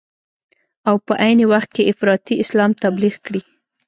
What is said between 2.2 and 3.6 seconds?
اسلام تبلیغ کړي.